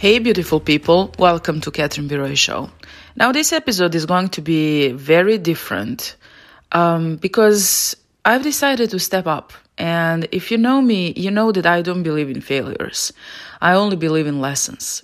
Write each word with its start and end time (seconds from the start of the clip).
Hey, 0.00 0.20
beautiful 0.20 0.60
people, 0.60 1.12
welcome 1.18 1.60
to 1.62 1.72
Catherine 1.72 2.06
B. 2.06 2.14
Roy 2.14 2.36
Show. 2.36 2.70
Now, 3.16 3.32
this 3.32 3.52
episode 3.52 3.96
is 3.96 4.06
going 4.06 4.28
to 4.28 4.40
be 4.40 4.92
very 4.92 5.38
different 5.38 6.14
um, 6.70 7.16
because 7.16 7.96
I've 8.24 8.44
decided 8.44 8.90
to 8.90 9.00
step 9.00 9.26
up. 9.26 9.52
And 9.76 10.28
if 10.30 10.52
you 10.52 10.56
know 10.56 10.80
me, 10.80 11.14
you 11.16 11.32
know 11.32 11.50
that 11.50 11.66
I 11.66 11.82
don't 11.82 12.04
believe 12.04 12.30
in 12.30 12.40
failures, 12.40 13.12
I 13.60 13.72
only 13.74 13.96
believe 13.96 14.28
in 14.28 14.40
lessons. 14.40 15.02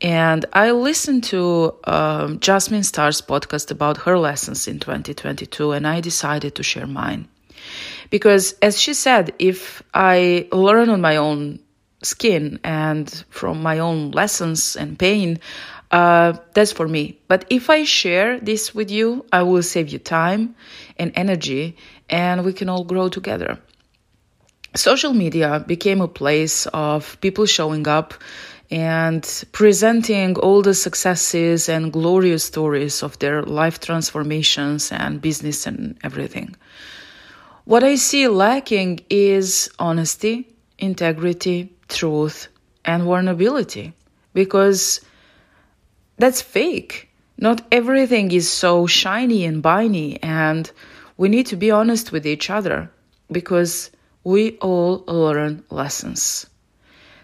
And 0.00 0.46
I 0.52 0.70
listened 0.70 1.24
to 1.24 1.74
um, 1.82 2.38
Jasmine 2.38 2.84
Star's 2.84 3.20
podcast 3.20 3.72
about 3.72 3.96
her 3.96 4.16
lessons 4.16 4.68
in 4.68 4.78
2022, 4.78 5.72
and 5.72 5.84
I 5.84 6.00
decided 6.00 6.54
to 6.54 6.62
share 6.62 6.86
mine. 6.86 7.26
Because, 8.08 8.52
as 8.62 8.80
she 8.80 8.94
said, 8.94 9.34
if 9.40 9.82
I 9.92 10.46
learn 10.52 10.90
on 10.90 11.00
my 11.00 11.16
own 11.16 11.58
skin 12.02 12.60
and 12.64 13.24
from 13.30 13.62
my 13.62 13.78
own 13.78 14.10
lessons 14.12 14.76
and 14.76 14.98
pain, 14.98 15.40
uh, 15.90 16.34
that's 16.54 16.72
for 16.72 16.86
me. 16.86 17.18
But 17.28 17.44
if 17.50 17.70
I 17.70 17.84
share 17.84 18.38
this 18.38 18.74
with 18.74 18.90
you, 18.90 19.24
I 19.32 19.42
will 19.42 19.62
save 19.62 19.88
you 19.88 19.98
time 19.98 20.54
and 20.98 21.12
energy, 21.14 21.76
and 22.10 22.44
we 22.44 22.52
can 22.52 22.68
all 22.68 22.84
grow 22.84 23.08
together. 23.08 23.58
Social 24.74 25.14
media 25.14 25.64
became 25.66 26.00
a 26.00 26.08
place 26.08 26.66
of 26.66 27.18
people 27.20 27.46
showing 27.46 27.88
up 27.88 28.14
and 28.70 29.44
presenting 29.52 30.36
all 30.38 30.60
the 30.60 30.74
successes 30.74 31.70
and 31.70 31.90
glorious 31.90 32.44
stories 32.44 33.02
of 33.02 33.18
their 33.18 33.42
life 33.42 33.80
transformations 33.80 34.92
and 34.92 35.22
business 35.22 35.66
and 35.66 35.96
everything. 36.04 36.54
What 37.64 37.82
I 37.82 37.96
see 37.96 38.28
lacking 38.28 39.00
is 39.08 39.70
honesty, 39.78 40.48
integrity, 40.78 41.72
truth, 41.88 42.48
and 42.84 43.02
vulnerability 43.02 43.92
because 44.32 45.00
that's 46.16 46.40
fake. 46.40 47.08
Not 47.36 47.66
everything 47.70 48.32
is 48.32 48.50
so 48.50 48.86
shiny 48.86 49.44
and 49.44 49.62
binary, 49.62 50.18
and 50.22 50.70
we 51.16 51.28
need 51.28 51.46
to 51.46 51.56
be 51.56 51.70
honest 51.70 52.10
with 52.10 52.26
each 52.26 52.50
other 52.50 52.90
because 53.30 53.90
we 54.24 54.58
all 54.58 55.04
learn 55.06 55.62
lessons. 55.70 56.46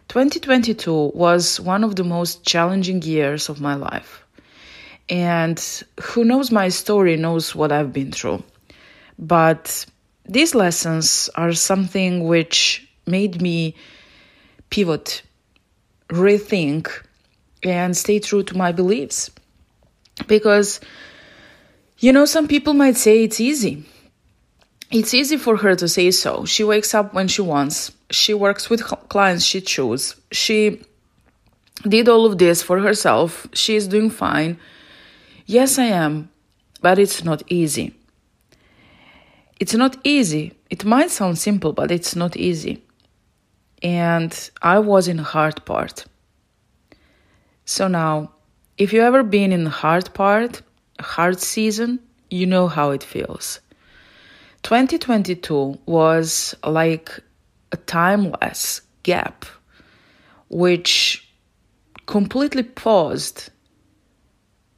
2022 0.09 1.13
was 1.15 1.59
one 1.59 1.83
of 1.83 1.97
the 1.97 2.05
most 2.05 2.45
challenging 2.45 3.03
years 3.03 3.49
of 3.49 3.61
my 3.61 3.75
life. 3.75 4.25
And 5.09 5.59
who 6.01 6.25
knows 6.25 6.51
my 6.51 6.69
story 6.69 7.17
knows 7.17 7.55
what 7.55 7.73
I've 7.73 7.93
been 7.93 8.13
through. 8.13 8.43
But 9.19 9.87
these 10.27 10.55
lessons 10.55 11.29
are 11.35 11.53
something 11.53 12.25
which 12.25 12.89
made 13.07 13.41
me 13.43 13.75
pivot, 14.75 15.23
rethink, 16.09 16.89
and 17.63 17.97
stay 17.97 18.19
true 18.19 18.43
to 18.43 18.57
my 18.57 18.73
beliefs. 18.73 19.31
Because, 20.27 20.81
you 21.99 22.13
know, 22.13 22.25
some 22.25 22.49
people 22.49 22.75
might 22.75 22.97
say 22.97 23.23
it's 23.23 23.41
easy. 23.41 23.85
It's 24.91 25.15
easy 25.15 25.37
for 25.37 25.57
her 25.59 25.77
to 25.77 25.87
say 25.87 26.11
so. 26.11 26.45
She 26.45 26.65
wakes 26.65 26.93
up 26.93 27.15
when 27.15 27.29
she 27.29 27.41
wants. 27.41 27.93
She 28.11 28.35
works 28.35 28.69
with 28.69 28.83
clients 29.09 29.45
she 29.45 29.61
chooses. 29.61 30.17
She 30.33 30.83
did 31.89 32.09
all 32.09 32.27
of 32.27 32.39
this 32.39 32.61
for 32.61 32.81
herself. 32.81 33.47
She 33.53 33.77
is 33.77 33.87
doing 33.87 34.11
fine. 34.11 34.59
Yes, 35.47 35.79
I 35.79 35.85
am, 35.85 36.31
but 36.81 36.99
it's 36.99 37.23
not 37.23 37.45
easy. 37.47 37.95
It's 39.61 39.75
not 39.75 39.97
easy. 40.03 40.55
It 40.69 40.85
might 40.85 41.13
sound 41.13 41.39
simple, 41.39 41.73
but 41.73 41.93
it's 41.93 42.17
not 42.17 42.37
easy. 42.37 42.84
And 43.85 44.51
I 44.63 44.81
was 44.81 45.07
in 45.07 45.19
the 45.19 45.23
hard 45.23 45.65
part. 45.67 46.07
So 47.67 47.87
now, 47.87 48.33
if 48.79 48.93
you 48.93 49.03
ever 49.03 49.23
been 49.23 49.53
in 49.53 49.65
the 49.65 49.71
hard 49.71 50.13
part, 50.15 50.63
hard 50.99 51.39
season, 51.39 52.01
you 52.31 52.47
know 52.47 52.67
how 52.67 52.91
it 52.91 53.05
feels. 53.05 53.61
2022 54.63 55.79
was 55.85 56.55
like 56.65 57.21
a 57.73 57.77
timeless 57.77 58.81
gap 59.03 59.45
which 60.49 61.29
completely 62.07 62.63
paused 62.63 63.51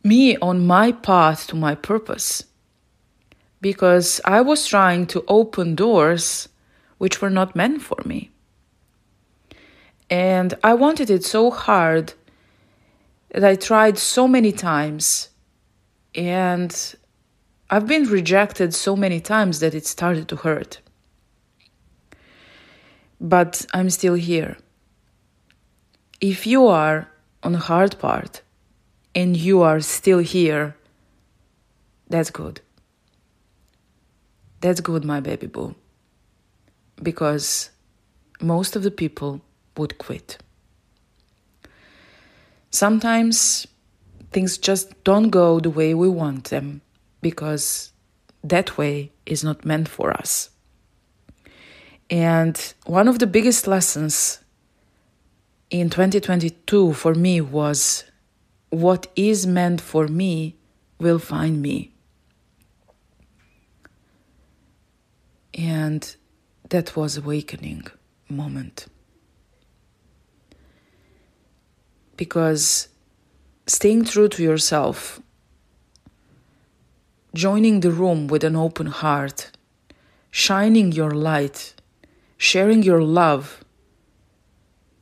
me 0.02 0.36
on 0.38 0.66
my 0.66 0.90
path 0.90 1.46
to 1.46 1.56
my 1.56 1.74
purpose 1.74 2.44
because 3.60 4.20
I 4.24 4.40
was 4.40 4.66
trying 4.66 5.06
to 5.08 5.24
open 5.28 5.74
doors 5.74 6.48
which 6.98 7.20
were 7.20 7.30
not 7.30 7.54
meant 7.54 7.82
for 7.82 8.00
me. 8.04 8.30
And 10.08 10.54
I 10.62 10.74
wanted 10.74 11.10
it 11.10 11.24
so 11.24 11.50
hard 11.50 12.14
that 13.30 13.44
I 13.44 13.56
tried 13.56 13.98
so 13.98 14.28
many 14.28 14.52
times. 14.52 15.30
And 16.14 16.94
I've 17.68 17.86
been 17.86 18.04
rejected 18.04 18.74
so 18.74 18.94
many 18.96 19.20
times 19.20 19.60
that 19.60 19.74
it 19.74 19.86
started 19.86 20.28
to 20.28 20.36
hurt. 20.36 20.80
But 23.20 23.66
I'm 23.74 23.90
still 23.90 24.14
here. 24.14 24.56
If 26.20 26.46
you 26.46 26.66
are 26.66 27.08
on 27.42 27.52
the 27.52 27.58
hard 27.58 27.98
part 27.98 28.42
and 29.14 29.36
you 29.36 29.62
are 29.62 29.80
still 29.80 30.18
here, 30.18 30.76
that's 32.08 32.30
good. 32.30 32.60
That's 34.60 34.80
good, 34.80 35.04
my 35.04 35.20
baby 35.20 35.46
boo. 35.46 35.74
Because 37.02 37.70
most 38.40 38.76
of 38.76 38.82
the 38.82 38.90
people 38.90 39.42
would 39.78 39.98
quit. 39.98 40.38
Sometimes 42.70 43.66
things 44.32 44.59
just 44.59 45.03
don't 45.04 45.31
go 45.31 45.60
the 45.60 45.70
way 45.70 45.94
we 45.94 46.09
want 46.09 46.44
them 46.44 46.82
because 47.22 47.92
that 48.44 48.76
way 48.76 49.12
is 49.25 49.42
not 49.42 49.65
meant 49.65 49.88
for 49.88 50.10
us. 50.12 50.50
And 52.10 52.75
one 52.84 53.09
of 53.09 53.19
the 53.19 53.26
biggest 53.26 53.66
lessons 53.66 54.41
in 55.70 55.91
2022 55.91 56.92
for 56.92 57.15
me 57.15 57.41
was 57.41 58.04
what 58.70 59.06
is 59.16 59.47
meant 59.47 59.81
for 59.81 60.06
me 60.06 60.56
will 60.98 61.19
find 61.19 61.60
me. 61.60 61.92
And 65.54 66.15
that 66.69 66.94
was 66.94 67.16
awakening 67.16 67.86
moment. 68.28 68.86
Because 72.16 72.88
staying 73.66 74.04
true 74.04 74.28
to 74.28 74.43
yourself 74.43 75.21
joining 77.37 77.81
the 77.81 77.91
room 77.91 78.27
with 78.27 78.43
an 78.43 78.56
open 78.56 78.87
heart, 78.87 79.50
shining 80.31 80.91
your 80.91 81.10
light, 81.10 81.75
sharing 82.38 82.82
your 82.82 83.03
love, 83.03 83.62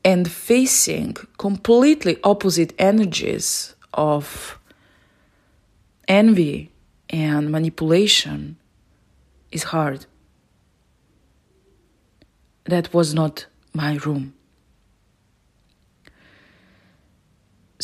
and 0.04 0.30
facing 0.30 1.14
completely 1.38 2.18
opposite 2.24 2.74
energies 2.78 3.74
of 3.94 4.58
envy 6.08 6.70
and 7.08 7.50
manipulation 7.50 8.56
is 9.52 9.64
hard. 9.64 10.06
That 12.64 12.92
was 12.92 13.14
not 13.14 13.46
my 13.72 13.94
room. 13.96 14.34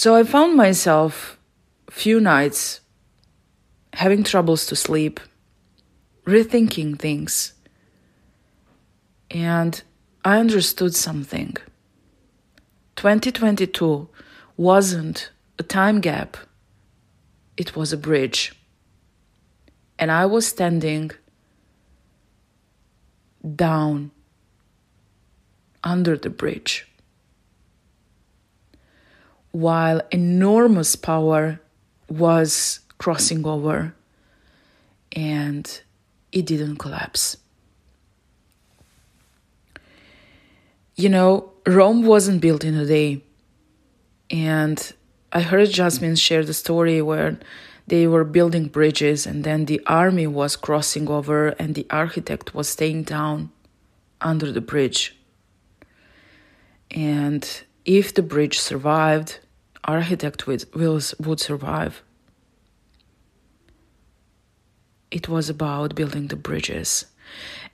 So 0.00 0.14
I 0.14 0.22
found 0.22 0.56
myself 0.56 1.38
few 1.90 2.20
nights 2.20 2.80
having 3.92 4.24
troubles 4.24 4.64
to 4.68 4.74
sleep, 4.74 5.20
rethinking 6.24 6.98
things. 6.98 7.52
And 9.30 9.82
I 10.24 10.38
understood 10.38 10.94
something. 10.94 11.54
2022 12.96 14.08
wasn't 14.56 15.32
a 15.58 15.62
time 15.62 16.00
gap, 16.00 16.38
it 17.58 17.76
was 17.76 17.92
a 17.92 17.98
bridge. 17.98 18.54
And 19.98 20.10
I 20.10 20.24
was 20.24 20.46
standing 20.46 21.10
down 23.54 24.12
under 25.84 26.16
the 26.16 26.30
bridge 26.30 26.89
while 29.52 30.00
enormous 30.10 30.96
power 30.96 31.60
was 32.08 32.80
crossing 32.98 33.46
over 33.46 33.94
and 35.12 35.82
it 36.32 36.46
didn't 36.46 36.76
collapse. 36.76 37.36
You 40.94 41.08
know, 41.08 41.52
Rome 41.66 42.04
wasn't 42.04 42.40
built 42.40 42.64
in 42.64 42.74
a 42.74 42.84
day. 42.84 43.22
And 44.30 44.92
I 45.32 45.40
heard 45.40 45.70
Jasmine 45.70 46.16
share 46.16 46.44
the 46.44 46.54
story 46.54 47.02
where 47.02 47.38
they 47.86 48.06
were 48.06 48.24
building 48.24 48.66
bridges 48.66 49.26
and 49.26 49.42
then 49.42 49.64
the 49.64 49.80
army 49.86 50.26
was 50.26 50.54
crossing 50.54 51.08
over 51.08 51.48
and 51.48 51.74
the 51.74 51.86
architect 51.90 52.54
was 52.54 52.68
staying 52.68 53.04
down 53.04 53.50
under 54.20 54.52
the 54.52 54.60
bridge. 54.60 55.16
And 56.90 57.48
if 57.84 58.14
the 58.14 58.22
bridge 58.22 58.58
survived, 58.58 59.40
architect 59.84 60.46
would, 60.46 60.64
would 60.74 61.40
survive. 61.40 62.02
It 65.10 65.28
was 65.28 65.50
about 65.50 65.94
building 65.94 66.28
the 66.28 66.36
bridges. 66.36 67.06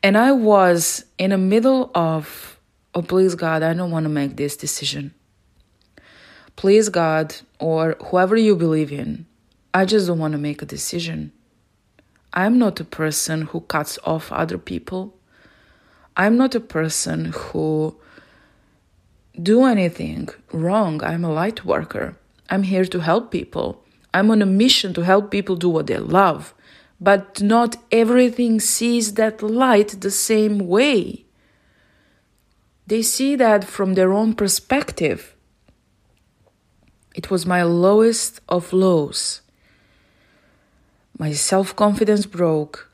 And 0.03 0.17
I 0.17 0.33
was 0.33 1.05
in 1.19 1.31
the 1.31 1.39
middle 1.39 1.91
of, 1.95 2.59
oh, 2.95 3.03
please 3.03 3.35
God, 3.35 3.63
I 3.63 3.75
don't 3.75 3.91
want 3.91 4.05
to 4.05 4.11
make 4.11 4.37
this 4.37 4.57
decision. 4.57 5.13
Please 6.55 6.89
God, 6.89 7.37
or 7.59 7.97
whoever 8.07 8.37
you 8.37 8.57
believe 8.57 8.93
in, 8.93 9.27
I 9.75 9.85
just 9.85 10.07
don't 10.07 10.19
want 10.19 10.33
to 10.33 10.39
make 10.39 10.63
a 10.63 10.67
decision. 10.67 11.33
I'm 12.33 12.59
not 12.59 12.81
a 12.81 12.85
person 12.85 13.43
who 13.43 13.61
cuts 13.61 13.99
off 14.05 14.33
other 14.33 14.57
people. 14.57 15.15
I'm 16.17 16.39
not 16.39 16.55
a 16.55 16.61
person 16.61 17.33
who 17.35 17.99
do 19.43 19.65
anything 19.65 20.29
wrong. 20.53 21.03
I'm 21.03 21.25
a 21.25 21.33
light 21.33 21.65
worker. 21.65 22.17
I'm 22.49 22.63
here 22.63 22.85
to 22.87 23.01
help 23.01 23.31
people. 23.31 23.83
I'm 24.15 24.31
on 24.31 24.43
a 24.43 24.47
mission 24.47 24.95
to 24.95 25.03
help 25.03 25.31
people 25.31 25.57
do 25.57 25.69
what 25.69 25.87
they 25.87 25.99
love. 25.99 26.55
But 27.01 27.43
not 27.43 27.77
everything 27.93 28.61
sees 28.61 29.15
that 29.15 29.43
light 29.43 30.01
the 30.01 30.11
same 30.11 30.59
way. 30.59 31.27
They 32.87 33.03
see 33.03 33.37
that 33.37 33.65
from 33.65 33.95
their 33.95 34.13
own 34.13 34.35
perspective. 34.35 35.35
It 37.15 37.31
was 37.31 37.45
my 37.45 37.63
lowest 37.63 38.41
of 38.49 38.73
lows. 38.73 39.43
My 41.19 41.33
self 41.33 41.75
confidence 41.75 42.27
broke. 42.27 42.91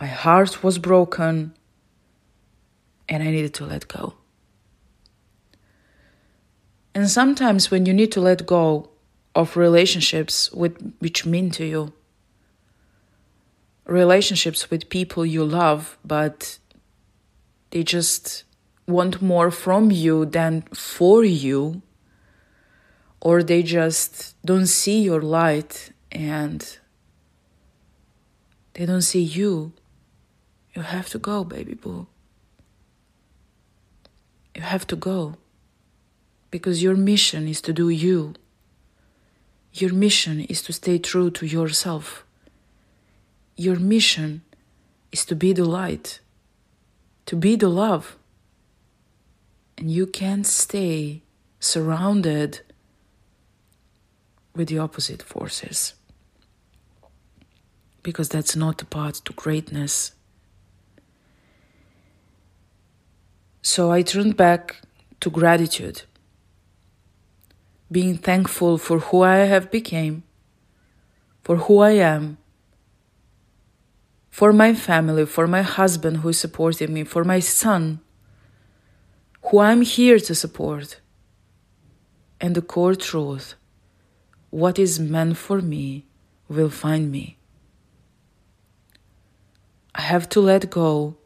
My 0.00 0.06
heart 0.06 0.62
was 0.62 0.78
broken. 0.78 1.54
And 3.08 3.22
I 3.22 3.30
needed 3.30 3.54
to 3.54 3.64
let 3.64 3.88
go. 3.88 4.14
And 6.94 7.08
sometimes 7.08 7.70
when 7.70 7.86
you 7.86 7.94
need 7.94 8.12
to 8.12 8.20
let 8.20 8.46
go 8.46 8.90
of 9.34 9.56
relationships 9.56 10.50
with, 10.52 10.94
which 10.98 11.24
mean 11.24 11.50
to 11.52 11.64
you, 11.64 11.92
relationships 13.86 14.70
with 14.70 14.88
people 14.88 15.24
you 15.24 15.44
love, 15.44 15.96
but 16.04 16.58
they 17.70 17.82
just 17.82 18.44
want 18.86 19.22
more 19.22 19.50
from 19.50 19.90
you 19.90 20.24
than 20.24 20.62
for 20.74 21.24
you, 21.24 21.82
or 23.20 23.42
they 23.42 23.62
just 23.62 24.34
don't 24.44 24.66
see 24.66 25.02
your 25.02 25.22
light 25.22 25.92
and 26.10 26.78
they 28.74 28.86
don't 28.86 29.02
see 29.02 29.22
you, 29.22 29.72
you 30.74 30.82
have 30.82 31.08
to 31.10 31.18
go, 31.18 31.44
baby 31.44 31.74
boo. 31.74 32.06
You 34.54 34.62
have 34.62 34.86
to 34.88 34.96
go 34.96 35.36
because 36.50 36.82
your 36.82 36.96
mission 36.96 37.46
is 37.46 37.60
to 37.62 37.72
do 37.72 37.88
you. 37.88 38.34
Your 39.72 39.92
mission 39.92 40.40
is 40.40 40.62
to 40.62 40.72
stay 40.72 40.98
true 40.98 41.30
to 41.30 41.46
yourself. 41.46 42.24
Your 43.56 43.76
mission 43.76 44.42
is 45.12 45.24
to 45.26 45.34
be 45.34 45.52
the 45.52 45.64
light, 45.64 46.20
to 47.26 47.36
be 47.36 47.56
the 47.56 47.68
love. 47.68 48.16
And 49.76 49.90
you 49.90 50.06
can't 50.06 50.46
stay 50.46 51.22
surrounded 51.60 52.60
with 54.54 54.68
the 54.68 54.78
opposite 54.78 55.22
forces 55.22 55.94
because 58.02 58.28
that's 58.28 58.56
not 58.56 58.78
the 58.78 58.84
path 58.84 59.22
to 59.24 59.32
greatness. 59.34 60.12
So 63.62 63.92
I 63.92 64.02
turned 64.02 64.36
back 64.36 64.80
to 65.20 65.30
gratitude 65.30 66.02
being 67.90 68.16
thankful 68.16 68.78
for 68.78 68.98
who 68.98 69.22
I 69.22 69.36
have 69.38 69.70
become, 69.70 70.22
for 71.42 71.56
who 71.56 71.78
I 71.78 71.92
am, 71.92 72.38
for 74.30 74.52
my 74.52 74.74
family, 74.74 75.26
for 75.26 75.46
my 75.46 75.62
husband 75.62 76.18
who 76.18 76.32
supported 76.32 76.90
me, 76.90 77.04
for 77.04 77.24
my 77.24 77.40
son, 77.40 78.00
who 79.50 79.58
I'm 79.58 79.82
here 79.82 80.18
to 80.18 80.34
support, 80.34 81.00
and 82.40 82.54
the 82.54 82.62
core 82.62 82.94
truth 82.94 83.54
what 84.50 84.78
is 84.78 84.98
meant 84.98 85.36
for 85.36 85.60
me 85.60 86.06
will 86.48 86.70
find 86.70 87.10
me. 87.10 87.36
I 89.94 90.02
have 90.02 90.28
to 90.30 90.40
let 90.40 90.70
go 90.70 91.16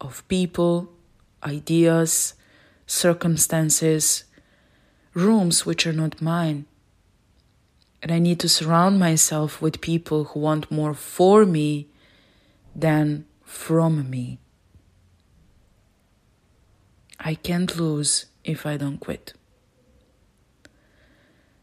of 0.00 0.26
people, 0.28 0.92
ideas, 1.42 2.34
circumstances 2.86 4.23
rooms 5.14 5.64
which 5.64 5.86
are 5.86 5.92
not 5.92 6.20
mine. 6.20 6.66
And 8.02 8.12
I 8.12 8.18
need 8.18 8.38
to 8.40 8.48
surround 8.48 8.98
myself 8.98 9.62
with 9.62 9.80
people 9.80 10.24
who 10.24 10.40
want 10.40 10.70
more 10.70 10.92
for 10.92 11.46
me 11.46 11.88
than 12.76 13.24
from 13.42 14.10
me. 14.10 14.38
I 17.18 17.34
can't 17.34 17.74
lose 17.76 18.26
if 18.44 18.66
I 18.66 18.76
don't 18.76 18.98
quit. 18.98 19.32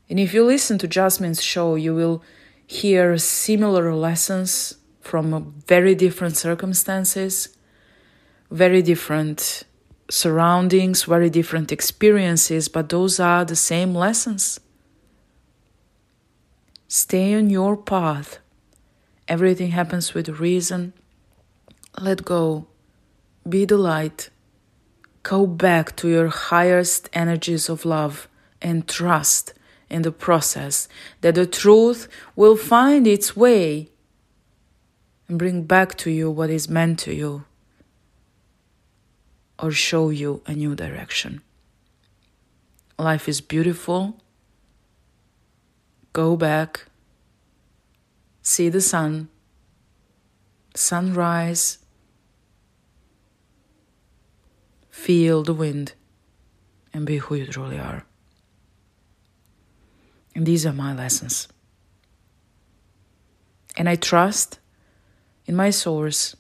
And 0.10 0.20
if 0.20 0.34
you 0.34 0.44
listen 0.44 0.78
to 0.80 0.88
Jasmine's 0.88 1.44
show, 1.44 1.76
you 1.76 1.94
will 1.94 2.24
hear 2.66 3.18
similar 3.18 3.94
lessons 3.94 4.76
from 5.00 5.54
very 5.68 5.94
different 5.94 6.38
circumstances, 6.38 7.56
very 8.50 8.82
different 8.82 9.64
surroundings, 10.12 11.04
very 11.04 11.30
different 11.30 11.72
experiences, 11.72 12.68
but 12.68 12.90
those 12.90 13.20
are 13.20 13.46
the 13.46 13.56
same 13.56 13.96
lessons. 13.96 14.60
Stay 16.88 17.34
on 17.34 17.50
your 17.50 17.78
path. 17.78 18.40
Everything 19.28 19.72
happens 19.72 20.14
with 20.14 20.28
reason. 20.28 20.94
Let 21.98 22.26
go. 22.26 22.68
Be 23.48 23.64
the 23.64 23.78
light. 23.78 24.30
Go 25.24 25.48
back 25.48 25.96
to 25.98 26.10
your 26.10 26.28
highest 26.28 27.10
energies 27.14 27.70
of 27.70 27.86
love 27.86 28.28
and 28.62 28.88
trust 28.88 29.54
in 29.90 30.02
the 30.02 30.12
process 30.12 30.88
that 31.22 31.36
the 31.36 31.46
truth 31.46 32.08
will 32.36 32.58
find 32.58 33.08
its 33.08 33.36
way 33.36 33.90
and 35.28 35.40
bring 35.40 35.64
back 35.64 35.96
to 35.98 36.12
you 36.12 36.30
what 36.30 36.50
is 36.50 36.68
meant 36.68 37.00
to 37.00 37.14
you 37.14 37.46
or 39.62 39.72
show 39.72 40.10
you 40.10 40.42
a 40.48 40.54
new 40.54 40.76
direction. 40.76 41.42
Life 42.98 43.30
is 43.30 43.42
beautiful. 43.42 44.20
Go 46.14 46.36
back, 46.36 46.88
see 48.42 48.68
the 48.68 48.82
sun, 48.82 49.30
sunrise, 50.76 51.78
feel 54.90 55.44
the 55.44 55.54
wind, 55.54 55.94
and 56.94 57.06
be 57.06 57.18
who 57.18 57.36
you 57.36 57.46
truly 57.46 57.80
are. 57.80 58.06
And 60.36 60.46
these 60.46 60.66
are 60.66 60.74
my 60.74 60.94
lessons. 60.94 61.48
And 63.78 63.88
I 63.88 63.96
trust 63.96 64.60
in 65.46 65.56
my 65.56 65.70
source, 65.70 66.36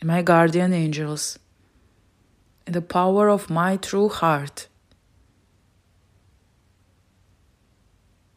in 0.00 0.06
my 0.06 0.22
guardian 0.22 0.72
angels 0.72 1.38
the 2.66 2.82
power 2.82 3.28
of 3.28 3.50
my 3.50 3.76
true 3.76 4.08
heart. 4.08 4.68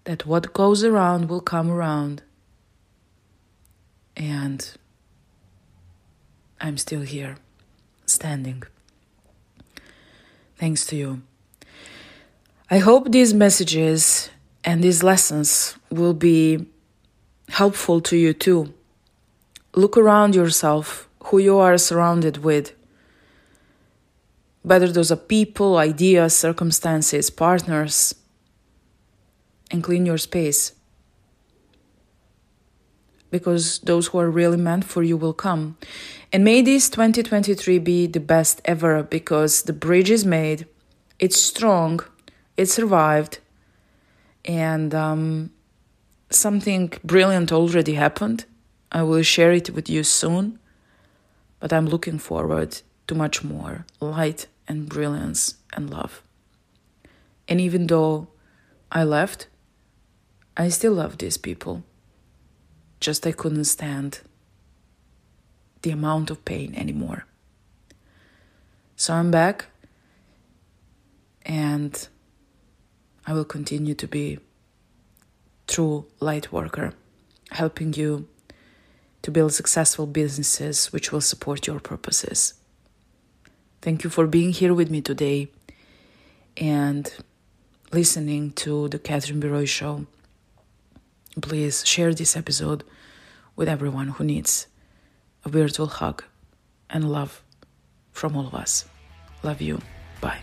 That 0.03 0.25
what 0.25 0.53
goes 0.53 0.84
around 0.84 1.29
will 1.29 1.41
come 1.41 1.69
around. 1.69 2.24
And 4.15 4.69
I'm 6.60 6.77
still 6.77 7.01
here, 7.01 7.38
standing. 8.05 8.63
Thanks 10.57 10.86
to 10.88 10.96
you. 10.96 11.22
I 12.69 12.79
hope 12.79 13.12
these 13.12 13.34
messages 13.34 14.29
and 14.63 14.84
these 14.84 15.03
lessons 15.03 15.77
will 15.89 16.13
be 16.13 16.65
helpful 17.50 18.01
to 18.01 18.17
you 18.17 18.34
too. 18.34 18.74
Look 19.75 19.96
around 19.96 20.36
yourself, 20.36 21.07
who 21.25 21.38
you 21.38 21.57
are 21.60 21.77
surrounded 21.77 22.43
with 22.43 22.74
whether 24.67 24.91
those 24.91 25.13
are 25.13 25.15
people, 25.15 25.77
ideas, 25.77 26.36
circumstances, 26.36 27.29
partners, 27.29 28.13
and 29.71 29.81
clean 29.81 30.05
your 30.05 30.17
space. 30.17 30.74
Because 33.31 33.79
those 33.79 34.07
who 34.07 34.19
are 34.19 34.29
really 34.29 34.57
meant 34.57 34.83
for 34.83 35.03
you 35.03 35.15
will 35.15 35.33
come. 35.33 35.77
And 36.33 36.43
may 36.43 36.62
this 36.62 36.89
2023 36.89 37.79
be 37.79 38.07
the 38.07 38.19
best 38.19 38.62
ever 38.65 39.03
because 39.03 39.63
the 39.63 39.71
bridge 39.71 40.09
is 40.09 40.25
made, 40.25 40.67
it's 41.17 41.39
strong, 41.39 42.01
it 42.57 42.65
survived, 42.65 43.39
and 44.43 44.93
um, 44.93 45.51
something 46.29 46.91
brilliant 47.05 47.53
already 47.53 47.93
happened. 47.93 48.43
I 48.91 49.03
will 49.03 49.24
share 49.24 49.53
it 49.53 49.69
with 49.69 49.89
you 49.89 50.03
soon, 50.03 50.59
but 51.62 51.71
I'm 51.71 51.86
looking 51.86 52.19
forward 52.19 52.81
to 53.07 53.15
much 53.15 53.45
more 53.45 53.86
light 54.01 54.47
and 54.67 54.89
brilliance 54.89 55.55
and 55.74 55.89
love. 55.89 56.21
And 57.47 57.62
even 57.62 57.88
though 57.88 58.27
I 58.91 59.03
left, 59.03 59.47
I 60.55 60.69
still 60.69 60.93
love 60.93 61.17
these 61.17 61.38
people. 61.38 61.83
Just 63.00 63.25
I 63.25 63.31
couldn't 63.31 63.65
stand 63.65 64.21
the 65.83 65.91
amount 65.91 66.31
of 66.31 66.43
pain 66.43 66.74
anymore. 66.75 67.25
So 68.95 69.13
I'm 69.13 69.29
back 69.29 69.67
and 71.45 72.07
I 73.25 73.33
will 73.33 73.45
continue 73.45 73.93
to 73.93 74.07
be 74.07 74.39
true 75.67 76.07
light 76.19 76.51
worker, 76.51 76.93
helping 77.51 77.93
you 77.93 78.27
to 79.21 79.31
build 79.31 79.53
successful 79.53 80.07
businesses 80.07 80.91
which 80.91 81.12
will 81.12 81.21
support 81.21 81.67
your 81.67 81.79
purposes. 81.79 82.53
Thank 83.88 84.03
you 84.03 84.10
for 84.10 84.27
being 84.27 84.51
here 84.51 84.74
with 84.74 84.91
me 84.91 85.00
today 85.00 85.48
and 86.58 87.10
listening 87.94 88.51
to 88.63 88.89
the 88.89 89.00
Catherine 89.00 89.39
B. 89.39 89.48
Roy 89.48 89.63
Show. 89.63 90.08
Please 91.41 91.88
share 91.88 92.13
this 92.13 92.36
episode 92.36 92.84
with 93.56 93.70
everyone 93.70 94.10
who 94.10 94.25
needs 94.25 94.67
a 95.46 95.48
virtual 95.48 95.88
hug 95.88 96.25
and 96.89 97.10
love 97.10 97.41
from 98.12 98.36
all 98.36 98.48
of 98.48 98.53
us. 98.53 98.84
Love 99.41 99.62
you. 99.62 99.79
Bye. 100.20 100.41